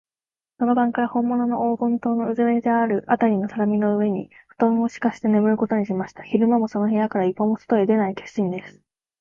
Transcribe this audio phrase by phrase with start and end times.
[0.57, 6.23] その晩から、ほんものの黄金塔のうずめてあるあたりの畳の上に、ふとんをしかせてねむることにしました。
[6.23, 8.81] 昼間も、その部屋から一歩も外へ出ない決心です。